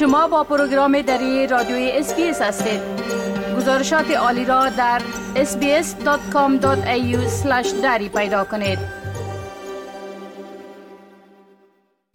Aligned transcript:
شما 0.00 0.28
با 0.28 0.44
پروگرام 0.44 1.02
دری 1.02 1.46
رادیوی 1.46 1.90
SBS 1.90 2.42
هستید 2.42 2.80
گزارشات 3.56 4.10
عالی 4.10 4.44
را 4.44 4.68
در 4.68 5.02
sbs.com.au 5.34 6.66
دری 7.82 8.08
پیدا 8.08 8.44
کنید 8.44 8.78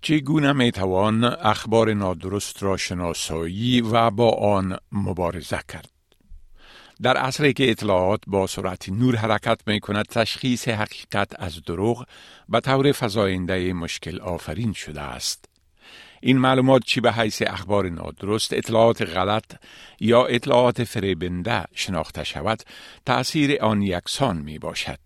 چگونه 0.02 0.54
می 0.54 0.72
توان 0.72 1.24
اخبار 1.24 1.94
نادرست 1.94 2.64
را 2.64 2.78
شناسایی 2.78 3.82
و 3.82 4.12
با 4.12 4.32
آن 4.32 4.78
مبارزه 4.92 5.60
کرد؟ 5.68 5.90
در 7.02 7.18
عصری 7.18 7.54
که 7.54 7.72
اطلاعات 7.72 8.22
با 8.28 8.48
سرعت 8.48 8.90
نور 8.90 9.16
حرکت 9.16 9.62
می 9.68 9.80
کند 9.80 10.06
تشخیص 10.06 10.68
حقیقت 10.68 11.40
از 11.40 11.62
دروغ 11.64 12.06
به 12.50 12.60
طور 12.60 12.92
فزاینده 12.92 13.74
مشکل 13.74 14.22
آفرین 14.22 14.74
شده 14.74 15.02
است. 15.02 15.55
این 16.22 16.38
معلومات 16.38 16.84
چی 16.86 17.02
به 17.02 17.14
حیث 17.14 17.42
اخبار 17.42 17.90
نادرست، 17.90 18.54
اطلاعات 18.54 19.02
غلط 19.02 19.56
یا 20.00 20.26
اطلاعات 20.26 20.84
فریبنده 20.84 21.64
شناخته 21.74 22.24
شود، 22.24 22.64
تأثیر 23.06 23.58
آن 23.62 23.82
یکسان 23.82 24.38
می 24.38 24.60
باشد. 24.60 25.00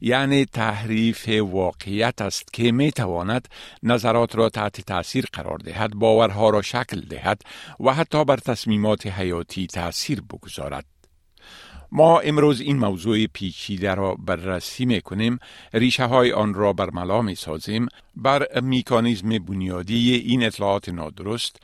یعنی 0.00 0.44
تحریف 0.44 1.28
واقعیت 1.28 2.20
است 2.20 2.52
که 2.52 2.72
می 2.72 2.90
تواند 2.90 3.48
نظرات 3.82 4.36
را 4.36 4.48
تحت 4.48 4.80
تاثیر 4.80 5.26
قرار 5.32 5.58
دهد 5.58 5.94
باورها 5.94 6.50
را 6.50 6.62
شکل 6.62 7.00
دهد 7.00 7.42
و 7.80 7.94
حتی 7.94 8.24
بر 8.24 8.36
تصمیمات 8.36 9.06
حیاتی 9.06 9.66
تاثیر 9.66 10.20
بگذارد 10.20 10.84
ما 11.92 12.20
امروز 12.20 12.60
این 12.60 12.78
موضوع 12.78 13.26
پیچیده 13.26 13.94
را 13.94 14.14
بررسی 14.14 14.84
می 14.84 15.00
کنیم 15.00 15.38
ریشه 15.74 16.04
های 16.04 16.32
آن 16.32 16.54
را 16.54 16.72
برملا 16.72 17.22
می 17.22 17.34
سازیم 17.34 17.88
بر 18.16 18.60
میکانیزم 18.60 19.38
بنیادی 19.38 20.14
این 20.14 20.44
اطلاعات 20.44 20.88
نادرست 20.88 21.56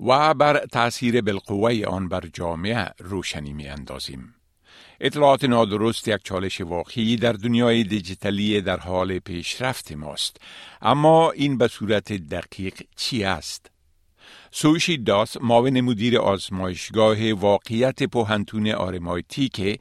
و 0.00 0.34
بر 0.34 0.66
تأثیر 0.66 1.20
بالقوه 1.20 1.84
آن 1.86 2.08
بر 2.08 2.24
جامعه 2.32 2.90
روشنی 2.98 3.52
می 3.52 3.68
اندازیم. 3.68 4.34
اطلاعات 5.00 5.44
نادرست 5.44 6.08
یک 6.08 6.20
چالش 6.24 6.60
واقعی 6.60 7.16
در 7.16 7.32
دنیای 7.32 7.84
دیجیتالی 7.84 8.60
در 8.60 8.80
حال 8.80 9.18
پیشرفت 9.18 9.92
ماست. 9.92 10.36
اما 10.82 11.30
این 11.30 11.58
به 11.58 11.68
صورت 11.68 12.12
دقیق 12.12 12.82
چی 12.96 13.24
است؟ 13.24 13.73
سوشی 14.50 14.98
داس 14.98 15.36
معاون 15.42 15.80
مدیر 15.80 16.18
آزمایشگاه 16.18 17.32
واقعیت 17.32 18.02
پوهنتون 18.02 18.68
آرمایتی 18.68 19.48
که 19.48 19.78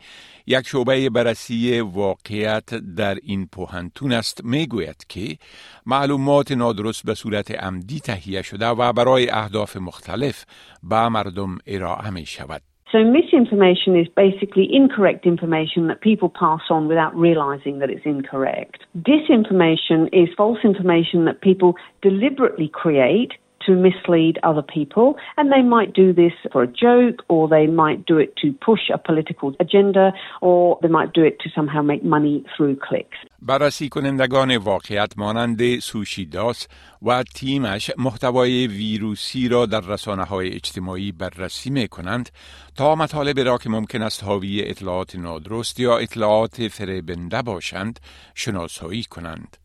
یک 0.47 0.67
شعبه 0.67 1.09
بررسی 1.09 1.79
واقعیت 1.79 2.75
در 2.75 3.15
این 3.23 3.47
پوهنتون 3.51 4.11
است 4.11 4.45
می‌گوید 4.45 5.05
که 5.09 5.37
معلومات 5.85 6.51
نادرست 6.51 7.05
به 7.05 7.13
صورت 7.13 7.51
عمدی 7.51 7.99
تهیه 7.99 8.41
شده 8.41 8.67
و 8.67 8.93
برای 8.93 9.29
اهداف 9.29 9.77
مختلف 9.77 10.45
به 10.83 11.09
مردم 11.09 11.57
ارائه 11.67 12.09
می 12.09 12.25
شود. 12.25 12.61
So 12.93 13.03
misinformation 13.03 13.95
is 13.95 14.07
basically 14.15 14.69
incorrect 14.71 15.25
information 15.25 15.87
that 15.87 15.99
people 16.01 16.29
pass 16.29 16.61
on 16.69 16.87
without 16.87 17.15
realizing 17.15 17.79
that 17.79 17.89
it's 17.89 18.05
incorrect. 18.05 18.85
Disinformation 18.95 19.99
is 20.13 20.29
false 20.37 20.59
information 20.63 21.25
that 21.25 21.41
people 21.41 21.73
deliberately 22.03 22.69
create 22.81 23.31
to 23.65 23.71
mislead 23.75 24.35
other 24.43 24.65
people, 24.77 25.07
and 25.37 25.51
they 25.51 25.63
might 25.75 25.93
do 25.93 26.07
this 26.13 26.33
for 26.51 26.63
a 26.63 26.67
joke, 26.67 27.17
or 27.33 27.47
they 27.47 27.67
might 27.67 28.05
do 28.05 28.17
it 28.17 28.31
to 28.41 28.47
push 28.69 28.83
a 28.93 28.97
political 28.97 29.49
agenda, 29.59 30.05
or 30.41 30.77
they 30.81 30.91
might 30.99 31.11
do 31.13 31.23
it 31.23 31.35
to 31.43 31.49
somehow 31.55 31.81
make 31.81 32.03
money 32.03 32.43
through 32.55 32.75
clicks. 32.87 33.17
بررسی 33.41 33.89
کنندگان 33.89 34.57
واقعیت 34.57 35.13
مانند 35.17 35.79
سوشیداس 35.79 36.67
و 37.01 37.23
تیمش 37.23 37.91
محتوای 37.97 38.67
ویروسی 38.67 39.47
را 39.47 39.65
در 39.65 39.81
رسانه 39.81 40.23
های 40.23 40.53
اجتماعی 40.53 41.11
بررسی 41.11 41.69
می 41.69 41.87
کنند 41.87 42.29
تا 42.75 42.95
مطالب 42.95 43.39
را 43.39 43.57
که 43.57 43.69
ممکن 43.69 44.01
است 44.01 44.23
حاوی 44.23 44.61
اطلاعات 44.61 45.15
نادرست 45.15 45.79
یا 45.79 45.97
اطلاعات 45.97 46.67
فریبنده 46.67 47.41
باشند 47.41 47.99
شناسایی 48.35 49.03
کنند. 49.03 49.57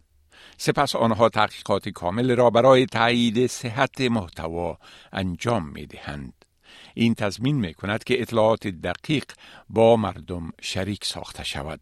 سپس 0.61 0.97
آنها 0.97 1.29
تحقیقات 1.29 1.89
کامل 1.89 2.37
را 2.37 2.51
برای 2.51 2.87
تایید 2.87 3.47
صحت 3.47 4.01
محتوا 4.01 4.79
انجام 5.13 5.69
می 5.69 5.87
دهند. 5.87 6.45
این 6.95 7.15
تضمین 7.15 7.57
می 7.57 7.75
کند 7.75 8.05
که 8.05 8.23
اطلاعات 8.23 8.67
دقیق 8.67 9.25
با 9.69 9.97
مردم 9.97 10.53
شریک 10.61 11.05
ساخته 11.05 11.45
شود. 11.45 11.81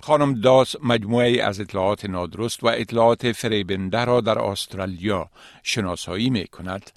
خانم 0.00 0.40
داس 0.40 0.76
مجموعه 0.82 1.42
از 1.42 1.60
اطلاعات 1.60 2.04
نادرست 2.04 2.64
و 2.64 2.66
اطلاعات 2.66 3.32
فریبنده 3.32 4.04
را 4.04 4.20
در 4.20 4.38
استرالیا 4.38 5.30
شناسایی 5.62 6.30
می 6.30 6.46
کند 6.46 6.90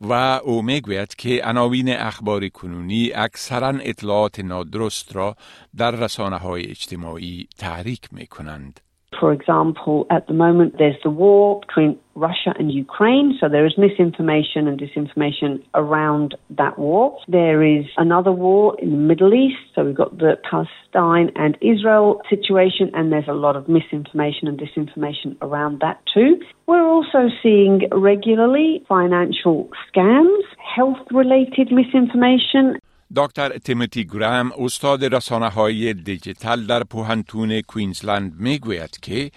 و 0.00 0.12
او 0.44 0.62
می‌گوید 0.62 1.14
که 1.14 1.40
عناوین 1.44 1.96
اخبار 1.96 2.48
کنونی 2.48 3.12
اکثرا 3.12 3.68
اطلاعات 3.68 4.40
نادرست 4.40 5.16
را 5.16 5.36
در 5.76 5.90
رسانه 5.90 6.36
های 6.36 6.70
اجتماعی 6.70 7.48
تحریک 7.58 8.08
می 8.12 8.26
کنند. 8.26 8.80
For 9.20 9.32
example, 9.32 10.06
at 10.10 10.26
the 10.26 10.34
moment 10.34 10.76
there's 10.78 10.96
the 11.02 11.10
war 11.10 11.60
between 11.66 11.98
Russia 12.14 12.54
and 12.58 12.70
Ukraine, 12.70 13.36
so 13.40 13.48
there 13.48 13.66
is 13.66 13.74
misinformation 13.76 14.68
and 14.68 14.78
disinformation 14.78 15.62
around 15.74 16.36
that 16.50 16.78
war. 16.78 17.18
There 17.26 17.62
is 17.62 17.86
another 17.96 18.30
war 18.30 18.76
in 18.80 18.90
the 18.90 18.96
Middle 18.96 19.34
East, 19.34 19.58
so 19.74 19.84
we've 19.84 19.96
got 19.96 20.18
the 20.18 20.36
Palestine 20.48 21.32
and 21.34 21.58
Israel 21.60 22.20
situation, 22.30 22.90
and 22.94 23.10
there's 23.10 23.28
a 23.28 23.32
lot 23.32 23.56
of 23.56 23.68
misinformation 23.68 24.46
and 24.46 24.58
disinformation 24.58 25.36
around 25.42 25.80
that 25.80 26.00
too. 26.12 26.40
We're 26.66 26.86
also 26.86 27.28
seeing 27.42 27.82
regularly 27.92 28.84
financial 28.88 29.68
scams, 29.88 30.42
health 30.76 30.98
related 31.10 31.72
misinformation, 31.72 32.78
دکتر 33.16 33.58
تیموتی 33.58 34.04
گرام 34.04 34.52
استاد 34.58 35.14
رسانه 35.14 35.48
های 35.48 35.94
دیجیتال 35.94 36.66
در 36.66 36.84
پوهنتون 36.84 37.60
کوینزلند 37.60 38.34
می 38.40 38.58
گوید 38.58 39.00
که 39.02 39.30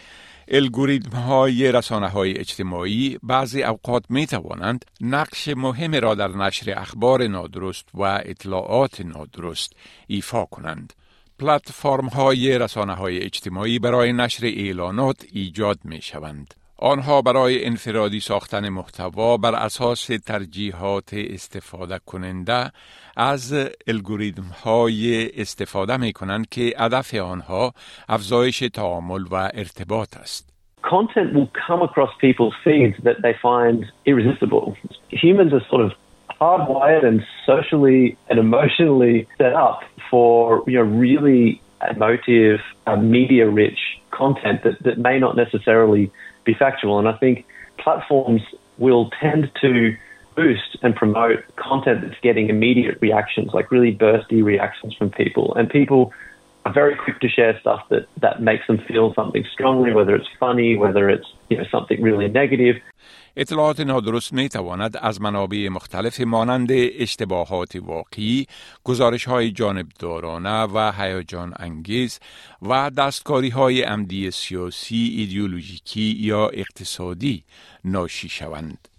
الگوریتم 0.47 1.17
های 1.17 1.71
رسانه 1.71 2.09
های 2.09 2.37
اجتماعی 2.37 3.19
بعضی 3.23 3.63
اوقات 3.63 4.03
می 4.09 4.27
توانند 4.27 4.85
نقش 5.01 5.47
مهم 5.47 5.95
را 5.95 6.15
در 6.15 6.27
نشر 6.27 6.79
اخبار 6.79 7.27
نادرست 7.27 7.85
و 7.93 8.01
اطلاعات 8.01 9.01
نادرست 9.01 9.73
ایفا 10.07 10.45
کنند. 10.45 10.93
پلتفرم 11.39 12.07
های 12.07 12.59
رسانه 12.59 12.93
های 12.93 13.19
اجتماعی 13.23 13.79
برای 13.79 14.13
نشر 14.13 14.45
اعلانات 14.45 15.25
ایجاد 15.31 15.79
می 15.83 16.01
شوند. 16.01 16.53
آنها 16.79 17.21
برای 17.21 17.65
انفرادی 17.65 18.19
ساختن 18.19 18.69
محتوا 18.69 19.37
بر 19.37 19.55
اساس 19.55 20.05
ترجیحات 20.05 21.13
استفاده 21.13 21.99
کننده 22.05 22.71
از 23.17 23.69
الگوریتم 23.87 24.49
های 24.63 25.29
استفاده 25.41 25.97
می 25.97 26.13
کنند 26.13 26.49
که 26.49 26.73
هدف 26.79 27.13
آنها 27.13 27.73
افزایش 28.09 28.59
تعامل 28.59 29.21
و 29.31 29.35
ارتباط 29.35 30.17
است. 30.17 30.53
Content 30.83 31.33
will 31.33 31.49
come 31.67 31.81
across 31.81 32.11
people's 32.21 32.57
feeds 32.63 32.95
that 33.03 33.17
they 33.25 33.33
find 33.47 33.79
irresistible. 34.05 34.65
Humans 35.09 35.51
are 35.57 35.65
sort 35.71 35.83
of 35.87 35.91
hardwired 36.39 37.03
and 37.03 37.19
socially 37.45 38.17
and 38.29 38.37
emotionally 38.39 39.27
set 39.37 39.53
up 39.53 39.79
for 40.09 40.63
you 40.67 40.77
know 40.77 40.87
really 41.05 41.61
emotive, 41.91 42.59
uh, 42.87 42.95
media-rich 42.95 43.79
content 44.17 44.63
that, 44.63 44.81
that 44.83 44.97
may 44.97 45.19
not 45.19 45.35
necessarily 45.35 46.11
be 46.43 46.53
factual. 46.53 46.97
And 46.99 47.07
I 47.07 47.13
think 47.13 47.45
platforms 47.77 48.41
will 48.77 49.09
tend 49.21 49.51
to 49.61 49.95
boost 50.35 50.77
and 50.81 50.95
promote 50.95 51.43
content 51.55 52.01
that's 52.01 52.19
getting 52.21 52.49
immediate 52.49 52.97
reactions, 53.01 53.53
like 53.53 53.71
really 53.71 53.93
bursty 53.95 54.43
reactions 54.43 54.93
from 54.95 55.09
people. 55.09 55.53
And 55.55 55.69
people 55.69 56.13
are 56.67 56.73
very 56.83 56.95
quick 57.03 57.17
to 57.25 57.29
share 57.37 57.53
stuff 57.63 57.81
that, 57.91 58.03
that 58.25 58.35
makes 58.49 58.65
them 58.69 58.79
feel 58.89 59.07
something 59.19 59.43
strongly, 59.55 59.91
whether 59.97 60.13
it's 60.19 60.31
funny, 60.45 60.69
whether 60.83 61.03
it's 61.15 61.29
you 61.49 61.57
know, 61.57 61.65
something 61.75 61.99
really 62.07 62.27
negative. 62.41 62.75
اطلاعات 63.39 63.79
نادرست 63.79 64.33
می 64.33 64.49
تواند 64.49 64.97
از 65.01 65.21
منابع 65.21 65.69
مختلف 65.69 66.21
مانند 66.21 66.69
اشتباهات 66.71 67.75
واقعی، 67.75 68.45
گزارش 68.83 69.25
های 69.25 69.51
جانبدارانه 69.51 70.63
و 70.63 70.91
هیجان 70.91 71.53
انگیز 71.59 72.19
و 72.61 72.91
دستکاری 72.97 73.49
های 73.49 73.81
عمدی 73.81 74.31
سیاسی، 74.31 75.15
ایدئولوژیکی 75.17 76.17
یا 76.19 76.49
اقتصادی 76.49 77.43
ناشی 77.85 78.29
شوند. 78.29 78.96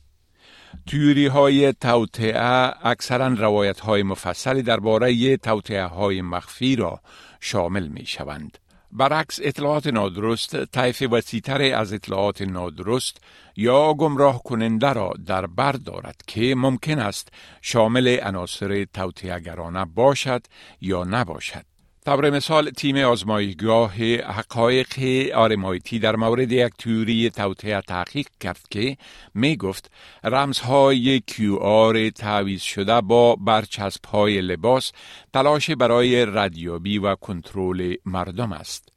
تیوری 0.86 1.26
های 1.26 1.72
توطعه 1.72 2.86
اکثرا 2.86 3.26
روایت 3.26 3.80
های 3.80 4.02
مفصلی 4.02 4.62
درباره 4.62 5.36
توطعه 5.36 5.84
های 5.84 6.22
مخفی 6.22 6.76
را 6.76 7.00
شامل 7.40 7.86
می 7.88 8.06
شوند. 8.06 8.58
برعکس 8.92 9.40
اطلاعات 9.42 9.86
نادرست 9.86 10.64
طیف 10.64 11.02
وسیعتر 11.10 11.62
از 11.62 11.92
اطلاعات 11.92 12.42
نادرست 12.42 13.20
یا 13.56 13.94
گمراه 13.94 14.42
کننده 14.42 14.92
را 14.92 15.12
در 15.26 15.46
بر 15.46 15.72
دارد 15.72 16.22
که 16.26 16.54
ممکن 16.54 16.98
است 16.98 17.28
شامل 17.62 18.18
عناصر 18.22 18.84
توطئه‌گرانه 18.84 19.84
باشد 19.84 20.42
یا 20.80 21.04
نباشد 21.04 21.64
طور 22.04 22.30
مثال 22.30 22.70
تیم 22.70 22.96
آزمایشگاه 22.96 23.94
حقایق 24.20 24.88
RMIT 25.34 25.98
در 25.98 26.16
مورد 26.16 26.52
یک 26.52 26.72
تیوری 26.78 27.30
توطئه 27.30 27.80
تحقیق 27.80 28.26
کرد 28.40 28.60
که 28.70 28.96
می 29.34 29.56
گفت 29.56 29.90
رمزهای 30.24 31.20
QR 31.20 32.10
تعبیه 32.10 32.62
شده 32.62 33.00
با 33.00 33.36
برچسب 33.36 34.04
های 34.04 34.40
لباس 34.40 34.92
تلاش 35.32 35.70
برای 35.70 36.26
ردیابی 36.26 36.98
و 36.98 37.14
کنترل 37.14 37.94
مردم 38.06 38.52
است. 38.52 38.88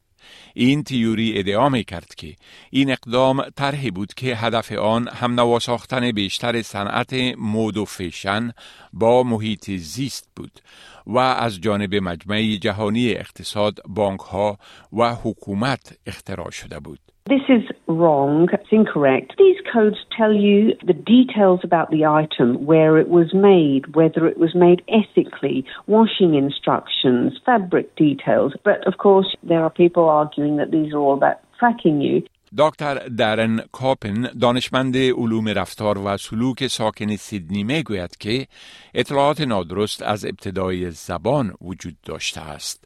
این 0.53 0.83
تیوری 0.83 1.39
ادعا 1.39 1.69
می 1.69 1.83
کرد 1.83 2.15
که 2.15 2.36
این 2.69 2.92
اقدام 2.92 3.44
طرحی 3.56 3.92
بود 3.92 4.13
که 4.13 4.36
هدف 4.36 4.71
آن 4.71 5.07
همنوا 5.08 5.34
ساختن 5.34 6.12
بیشتر 6.12 6.62
صنعت 6.62 7.13
مود 7.38 7.77
و 7.77 7.86
فیشن 7.86 8.51
با 8.94 9.24
محیط 9.24 9.71
زیست 9.71 10.30
بود 10.36 10.59
و 11.07 11.18
از 11.18 11.62
جانب 11.62 11.95
مجمع 11.95 12.42
جهانی 12.62 13.12
اقتصاد، 13.12 13.80
بانک 13.89 14.19
ها 14.19 14.57
و 14.94 15.15
حکومت 15.24 15.98
اختراع 16.07 16.50
شده 16.50 16.80
بود. 16.80 17.00
This 17.30 17.48
is 17.50 17.63
wrong. 17.88 18.50
It's 18.51 18.71
incorrect. 18.71 19.36
These 19.38 19.59
codes 19.71 20.00
tell 20.18 20.33
you 20.33 20.74
the 20.83 21.00
details 21.15 21.59
about 21.63 21.92
the 21.92 22.03
item, 22.06 22.65
where 22.65 22.98
it 22.98 23.09
was 23.09 23.30
made, 23.33 23.95
whether 23.95 24.25
it 24.27 24.38
was 24.39 24.53
made 24.56 24.81
ethically, 24.89 25.63
washing 25.86 26.33
instructions, 26.33 27.39
fabric 27.45 27.95
details. 27.95 28.53
But 28.63 28.86
of 28.88 28.98
course, 28.98 29.30
there 29.44 29.63
are 29.63 29.69
people 29.69 30.06
arguing 30.09 30.57
that 30.57 30.71
these 30.71 30.94
are 30.94 30.98
all 30.98 31.13
about 31.13 31.38
tracking 31.59 32.01
you. 32.01 32.24
دکتر 32.57 32.95
درن 32.95 33.62
کاپن 33.71 34.21
دانشمند 34.21 34.98
علوم 34.98 35.48
رفتار 35.48 35.98
و 35.98 36.18
سلوک 36.18 36.68
ساکن 36.68 37.15
سیدنی 37.15 37.63
می 37.63 37.83
گوید 37.83 38.18
که 38.18 38.48
اطلاعات 38.94 39.42
نادرست 39.42 40.01
از 40.01 40.25
ابتدای 40.25 40.92
زبان 40.92 41.53
وجود 41.62 41.98
داشته 42.01 42.42
است. 42.42 42.83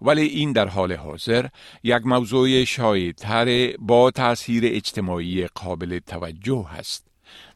ولی 0.00 0.22
این 0.22 0.52
در 0.52 0.68
حال 0.68 0.92
حاضر 0.92 1.46
یک 1.82 2.06
موضوع 2.06 2.64
شایدتر 2.64 3.76
با 3.78 4.10
تاثیر 4.10 4.62
اجتماعی 4.66 5.46
قابل 5.46 5.98
توجه 5.98 6.66
است. 6.78 7.06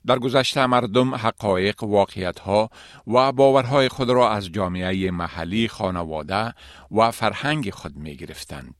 در 0.06 0.18
گذشته 0.18 0.66
مردم 0.66 1.14
حقایق 1.14 1.84
واقعیتها 1.84 2.70
و 3.06 3.32
باورهای 3.32 3.88
خود 3.88 4.10
را 4.10 4.30
از 4.30 4.52
جامعه 4.52 5.10
محلی 5.10 5.68
خانواده 5.68 6.54
و 6.90 7.10
فرهنگ 7.10 7.70
خود 7.70 7.96
می 7.96 8.16
گرفتند. 8.16 8.74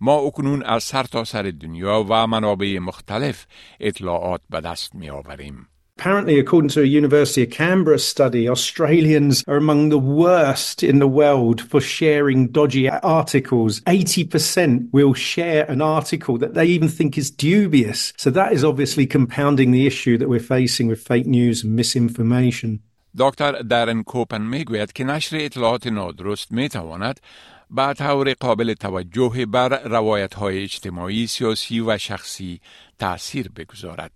ما 0.00 0.16
اکنون 0.16 0.62
از 0.62 0.82
سر 0.82 1.04
تا 1.04 1.24
سر 1.24 1.52
دنیا 1.60 2.06
و 2.08 2.26
منابع 2.26 2.78
مختلف 2.78 3.46
اطلاعات 3.80 4.40
به 4.50 4.60
دست 4.60 4.94
می 4.94 5.10
آوریم. 5.10 5.68
Apparently, 5.96 6.40
according 6.40 6.70
to 6.70 6.82
a 6.82 6.86
University 6.86 7.44
of 7.44 7.50
Canberra 7.50 8.00
study, 8.00 8.48
Australians 8.48 9.44
are 9.46 9.56
among 9.56 9.90
the 9.90 9.98
worst 9.98 10.82
in 10.82 10.98
the 10.98 11.06
world 11.06 11.60
for 11.60 11.80
sharing 11.80 12.48
dodgy 12.48 12.90
articles. 12.90 13.80
80% 13.82 14.88
will 14.92 15.14
share 15.14 15.64
an 15.70 15.80
article 15.80 16.36
that 16.38 16.54
they 16.54 16.66
even 16.66 16.88
think 16.88 17.16
is 17.16 17.30
dubious. 17.30 18.12
So 18.16 18.30
that 18.30 18.52
is 18.52 18.64
obviously 18.64 19.06
compounding 19.06 19.70
the 19.70 19.86
issue 19.86 20.18
that 20.18 20.28
we're 20.28 20.40
facing 20.40 20.88
with 20.88 21.00
fake 21.00 21.26
news 21.26 21.62
and 21.62 21.76
misinformation. 21.76 22.80
دکتر 23.18 23.62
درن 23.62 24.02
کوپن 24.02 24.42
میگوید 24.42 24.92
که 24.92 25.04
نشر 25.04 25.36
اطلاعات 25.40 25.86
نادرست 25.86 26.52
میتواند 26.52 27.20
به 27.69 27.93
طور 27.93 28.33
قابل 28.33 28.73
توجه 28.73 29.45
بر 29.45 29.83
روایت 29.83 30.33
های 30.33 30.63
اجتماعی، 30.63 31.27
سیاسی 31.27 31.79
و 31.79 31.97
شخصی 31.97 32.61
تأثیر 32.99 33.49
بگذارد. 33.49 34.11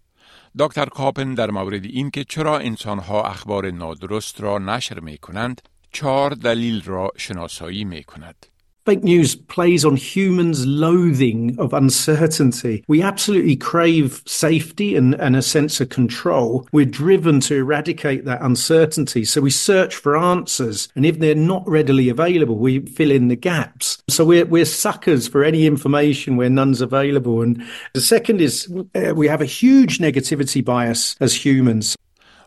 دکتر 0.59 0.85
کاپن 0.85 1.33
در 1.33 1.51
مورد 1.51 1.85
اینکه 1.85 2.23
چرا 2.23 2.59
انسانها 2.59 3.23
اخبار 3.23 3.71
نادرست 3.71 4.41
را 4.41 4.57
نشر 4.57 4.99
می 4.99 5.17
کنند 5.17 5.61
چهار 5.91 6.31
دلیل 6.31 6.81
را 6.81 7.11
شناسایی 7.17 7.85
می 7.85 8.03
کند. 8.03 8.52
Fake 8.88 9.04
news 9.04 9.34
plays 9.34 9.84
on 9.84 9.96
humans' 9.96 10.64
loathing 10.66 11.54
of 11.58 11.74
uncertainty. 11.74 12.82
We 12.88 13.02
absolutely 13.02 13.54
crave 13.54 14.22
safety 14.24 14.96
and, 14.96 15.14
and 15.16 15.36
a 15.36 15.42
sense 15.42 15.78
of 15.82 15.90
control. 15.90 16.66
We're 16.72 16.86
driven 16.86 17.40
to 17.40 17.54
eradicate 17.56 18.24
that 18.24 18.40
uncertainty. 18.40 19.26
So 19.26 19.42
we 19.42 19.50
search 19.50 19.94
for 19.94 20.16
answers. 20.16 20.88
And 20.96 21.04
if 21.04 21.18
they're 21.18 21.34
not 21.34 21.68
readily 21.68 22.08
available, 22.08 22.56
we 22.56 22.78
fill 22.80 23.10
in 23.10 23.28
the 23.28 23.36
gaps. 23.36 23.98
So 24.08 24.24
we're, 24.24 24.46
we're 24.46 24.64
suckers 24.64 25.28
for 25.28 25.44
any 25.44 25.66
information 25.66 26.38
where 26.38 26.48
none's 26.48 26.80
available. 26.80 27.42
And 27.42 27.62
the 27.92 28.00
second 28.00 28.40
is 28.40 28.72
uh, 28.94 29.12
we 29.14 29.28
have 29.28 29.42
a 29.42 29.44
huge 29.44 29.98
negativity 29.98 30.64
bias 30.64 31.14
as 31.20 31.34
humans. 31.34 31.94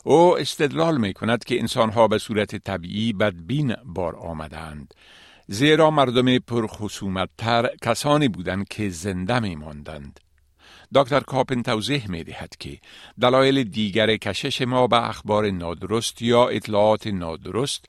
او 0.04 0.38
استدلال 0.38 0.98
می 0.98 1.12
کند 1.12 1.44
که 1.44 1.60
انسانها 1.60 2.08
به 2.08 2.18
صورت 2.18 2.56
طبیعی 2.56 3.12
بدبین 3.12 3.74
بار 3.84 4.16
آمدند. 4.16 4.94
زیرا 5.49 5.91
مردم 5.91 6.37
تر 7.37 7.69
کسانی 7.81 8.27
بودند 8.27 8.67
که 8.67 8.89
زنده 8.89 9.39
می 9.39 9.55
ماندند. 9.55 10.19
دکتر 10.95 11.19
کاپن 11.19 11.61
توضیح 11.61 12.11
می 12.11 12.23
دهد 12.23 12.55
که 12.59 12.79
دلایل 13.21 13.63
دیگر 13.63 14.17
کشش 14.17 14.61
ما 14.61 14.87
به 14.87 15.09
اخبار 15.09 15.49
نادرست 15.49 16.21
یا 16.21 16.47
اطلاعات 16.47 17.07
نادرست 17.07 17.85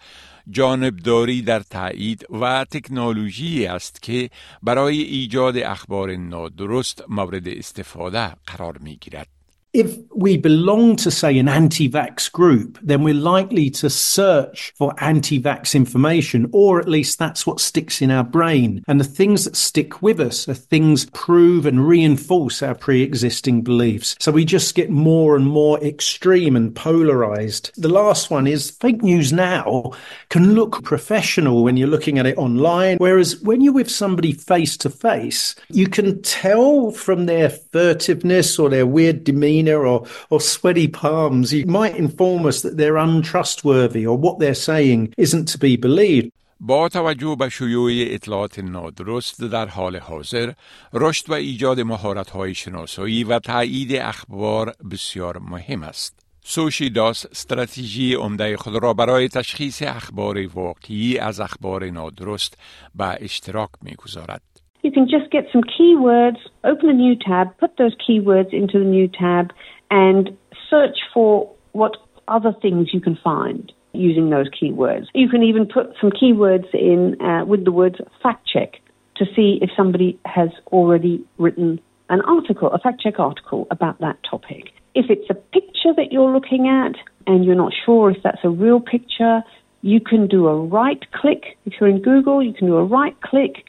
جانبداری 0.50 1.42
در 1.42 1.60
تایید 1.60 2.26
و 2.30 2.64
تکنولوژی 2.64 3.66
است 3.66 4.02
که 4.02 4.30
برای 4.62 5.02
ایجاد 5.02 5.56
اخبار 5.56 6.16
نادرست 6.16 7.04
مورد 7.08 7.48
استفاده 7.48 8.32
قرار 8.46 8.78
می 8.78 8.96
گیرد. 8.96 9.37
If 9.74 9.98
we 10.14 10.38
belong 10.38 10.96
to, 10.96 11.10
say, 11.10 11.38
an 11.38 11.46
anti 11.46 11.90
vax 11.90 12.32
group, 12.32 12.78
then 12.82 13.02
we're 13.02 13.12
likely 13.12 13.68
to 13.70 13.90
search 13.90 14.72
for 14.76 14.94
anti 14.98 15.40
vax 15.40 15.74
information, 15.74 16.48
or 16.52 16.80
at 16.80 16.88
least 16.88 17.18
that's 17.18 17.46
what 17.46 17.60
sticks 17.60 18.00
in 18.00 18.10
our 18.10 18.24
brain. 18.24 18.82
And 18.88 18.98
the 18.98 19.04
things 19.04 19.44
that 19.44 19.56
stick 19.56 20.00
with 20.00 20.20
us 20.20 20.48
are 20.48 20.54
things 20.54 21.04
prove 21.12 21.66
and 21.66 21.86
reinforce 21.86 22.62
our 22.62 22.74
pre 22.74 23.02
existing 23.02 23.62
beliefs. 23.62 24.16
So 24.18 24.32
we 24.32 24.46
just 24.46 24.74
get 24.74 24.88
more 24.88 25.36
and 25.36 25.46
more 25.46 25.78
extreme 25.84 26.56
and 26.56 26.74
polarized. 26.74 27.70
The 27.76 27.88
last 27.90 28.30
one 28.30 28.46
is 28.46 28.70
fake 28.70 29.02
news 29.02 29.34
now 29.34 29.92
can 30.30 30.54
look 30.54 30.82
professional 30.82 31.62
when 31.62 31.76
you're 31.76 31.88
looking 31.88 32.18
at 32.18 32.26
it 32.26 32.38
online, 32.38 32.96
whereas 32.96 33.38
when 33.42 33.60
you're 33.60 33.74
with 33.74 33.90
somebody 33.90 34.32
face 34.32 34.78
to 34.78 34.88
face, 34.88 35.54
you 35.68 35.86
can 35.86 36.22
tell 36.22 36.90
from 36.90 37.26
their 37.26 37.50
furtiveness 37.50 38.58
or 38.58 38.70
their 38.70 38.86
weird 38.86 39.24
demeanor 39.24 39.57
demeanor 39.58 39.86
or, 39.86 40.06
or 40.30 40.40
sweaty 40.40 40.88
palms, 40.88 41.52
you 41.52 41.66
might 41.66 41.96
inform 41.96 42.46
us 42.46 42.62
that 42.62 42.76
they're 42.76 42.96
untrustworthy 42.96 44.06
or 44.06 44.16
what 44.16 44.38
they're 44.38 44.54
saying 44.54 45.12
isn't 45.16 45.46
to 45.48 45.58
be 45.58 45.76
believed. 45.76 46.32
با 46.60 46.88
توجه 46.88 47.36
به 47.38 47.48
شیوع 47.48 47.92
اطلاعات 47.96 48.58
نادرست 48.58 49.44
در 49.44 49.68
حال 49.68 49.96
حاضر 49.96 50.52
رشد 50.92 51.30
و 51.30 51.32
ایجاد 51.32 51.80
مهارت‌های 51.80 52.54
شناسایی 52.54 53.24
و 53.24 53.38
تایید 53.38 53.94
اخبار 53.94 54.74
بسیار 54.90 55.38
مهم 55.38 55.82
است. 55.82 56.14
سوشی 56.44 56.90
داس 56.90 57.26
استراتژی 57.26 58.14
عمده 58.14 58.56
خود 58.56 58.82
را 58.82 58.94
برای 58.94 59.28
تشخیص 59.28 59.82
اخبار 59.82 60.46
واقعی 60.46 61.18
از 61.18 61.40
اخبار 61.40 61.90
نادرست 61.90 62.54
به 62.94 63.24
اشتراک 63.24 63.70
می‌گذارد. 63.82 64.42
You 64.88 64.94
can 64.94 65.06
just 65.06 65.30
get 65.30 65.44
some 65.52 65.60
keywords, 65.64 66.38
open 66.64 66.88
a 66.88 66.94
new 66.94 67.14
tab, 67.14 67.54
put 67.58 67.76
those 67.76 67.94
keywords 67.96 68.54
into 68.54 68.78
the 68.78 68.86
new 68.86 69.06
tab, 69.06 69.52
and 69.90 70.30
search 70.70 70.96
for 71.12 71.54
what 71.72 71.98
other 72.26 72.54
things 72.62 72.88
you 72.94 72.98
can 73.02 73.14
find 73.22 73.70
using 73.92 74.30
those 74.30 74.48
keywords. 74.48 75.08
You 75.12 75.28
can 75.28 75.42
even 75.42 75.66
put 75.66 75.92
some 76.00 76.10
keywords 76.10 76.72
in 76.72 77.20
uh, 77.20 77.44
with 77.44 77.66
the 77.66 77.70
words 77.70 77.96
fact 78.22 78.48
check 78.48 78.80
to 79.16 79.26
see 79.36 79.58
if 79.60 79.68
somebody 79.76 80.18
has 80.24 80.48
already 80.68 81.22
written 81.36 81.80
an 82.08 82.22
article, 82.22 82.72
a 82.72 82.78
fact 82.78 83.02
check 83.02 83.18
article 83.18 83.66
about 83.70 84.00
that 84.00 84.16
topic. 84.22 84.72
If 84.94 85.10
it's 85.10 85.28
a 85.28 85.34
picture 85.34 85.92
that 85.96 86.12
you're 86.12 86.32
looking 86.32 86.66
at 86.66 86.94
and 87.26 87.44
you're 87.44 87.54
not 87.54 87.74
sure 87.84 88.10
if 88.10 88.22
that's 88.22 88.42
a 88.42 88.48
real 88.48 88.80
picture, 88.80 89.42
you 89.82 90.00
can 90.00 90.28
do 90.28 90.48
a 90.48 90.58
right 90.58 91.04
click. 91.12 91.58
If 91.66 91.74
you're 91.78 91.90
in 91.90 92.00
Google, 92.00 92.42
you 92.42 92.54
can 92.54 92.68
do 92.68 92.76
a 92.76 92.84
right 92.84 93.20
click 93.20 93.66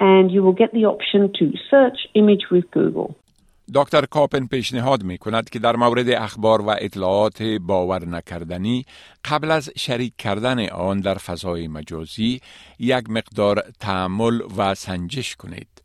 and 0.00 0.30
you 0.30 0.42
will 0.42 0.58
get 0.62 0.72
the 0.72 0.84
option 0.94 1.30
to 1.38 1.44
search 1.70 1.98
image 2.14 2.44
with 2.50 2.70
Google. 2.70 3.14
دکتر 3.74 4.04
کاپن 4.06 4.46
پیشنهاد 4.46 5.02
می 5.02 5.18
کند 5.18 5.50
که 5.50 5.58
در 5.58 5.76
مورد 5.76 6.08
اخبار 6.08 6.60
و 6.60 6.74
اطلاعات 6.78 7.42
باور 7.42 8.04
نکردنی 8.04 8.84
قبل 9.24 9.50
از 9.50 9.70
شریک 9.76 10.12
کردن 10.18 10.68
آن 10.68 11.00
در 11.00 11.14
فضای 11.14 11.68
مجازی 11.68 12.40
یک 12.78 13.10
مقدار 13.10 13.62
تعمل 13.80 14.40
و 14.56 14.74
سنجش 14.74 15.36
کنید. 15.36 15.79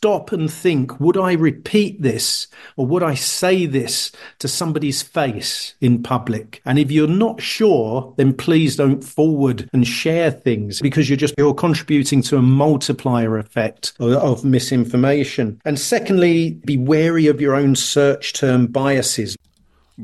stop 0.00 0.32
and 0.32 0.50
think 0.50 0.98
would 1.00 1.16
I 1.16 1.32
repeat 1.32 2.02
this 2.02 2.48
or 2.76 2.86
would 2.86 3.02
I 3.02 3.14
say 3.14 3.66
this 3.66 4.12
to 4.38 4.48
somebody's 4.48 5.02
face 5.02 5.74
in 5.80 6.02
public? 6.02 6.60
And 6.64 6.78
if 6.78 6.90
you're 6.90 7.06
not 7.26 7.40
sure, 7.40 8.14
then 8.16 8.32
please 8.34 8.76
don't 8.76 9.02
forward 9.02 9.68
and 9.72 9.86
share 9.86 10.30
things 10.30 10.80
because 10.80 11.08
you're 11.08 11.16
just 11.16 11.34
you're 11.38 11.54
contributing 11.54 12.22
to 12.22 12.36
a 12.36 12.42
multiplier 12.42 13.38
effect 13.38 13.92
of, 14.00 14.12
of 14.12 14.44
misinformation. 14.44 15.60
And 15.64 15.78
secondly, 15.78 16.60
be 16.64 16.76
wary 16.76 17.26
of 17.26 17.40
your 17.40 17.54
own 17.54 17.74
search 17.74 18.32
term 18.32 18.66
biases. 18.66 19.36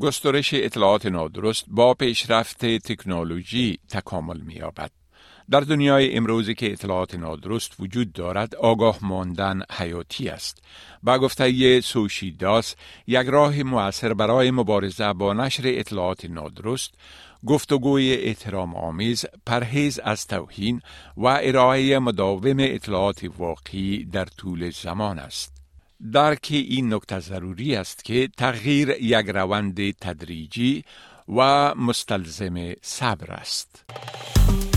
گسترش 0.01 0.55
اطلاعات 0.55 1.07
نادرست 1.07 1.65
با 1.69 1.95
پیشرفت 1.95 2.65
تکنولوژی 2.65 3.79
تکامل 3.89 4.41
می‌یابد. 4.41 4.91
در 5.50 5.60
دنیای 5.60 6.16
امروزی 6.16 6.54
که 6.54 6.72
اطلاعات 6.72 7.16
نادرست 7.16 7.72
وجود 7.80 8.14
دارد 8.14 8.56
آگاه 8.56 9.00
ماندن 9.02 9.62
حیاتی 9.72 10.30
است. 10.30 10.64
با 11.04 11.20
گفته 11.20 11.82
سوشیداس 11.82 12.76
یک 13.08 13.28
راه 13.28 13.64
مؤثر 13.64 14.14
برای 14.14 14.52
مبارزه 14.52 15.14
با 15.14 15.34
نشر 15.34 15.64
اطلاعات 15.66 16.26
نادرست 16.26 16.94
گفتگوی 17.46 18.14
احترام 18.14 18.76
آمیز 18.76 19.26
پرهیز 19.46 20.00
از 20.00 20.28
توهین 20.28 20.82
و 21.18 21.26
ارائه 21.26 22.00
مداوم 22.00 22.58
اطلاعات 22.60 23.30
واقعی 23.38 24.06
در 24.06 24.26
طول 24.26 24.70
زمان 24.70 25.20
است. 25.20 25.54
درک 26.14 26.48
این 26.52 26.94
نکته 26.94 27.20
ضروری 27.20 27.76
است 27.76 28.04
که 28.04 28.30
تغییر 28.38 28.90
یک 28.90 29.26
روند 29.28 29.92
تدریجی 29.92 30.84
و 31.30 31.74
مستلزم 31.76 32.74
صبر 32.82 33.32
است. 33.32 33.86